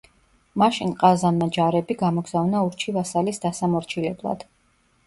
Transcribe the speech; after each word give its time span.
მაშინ 0.61 0.93
ყაზანმა 1.03 1.49
ჯარები 1.57 1.99
გამოგზავნა 2.01 2.65
ურჩი 2.71 2.97
ვასალის 2.99 3.43
დასამორჩილებლად. 3.47 4.51